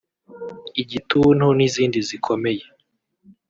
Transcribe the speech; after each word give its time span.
igituntu 0.81 1.45
n’izindi 1.57 1.99
zikomeye 2.07 2.63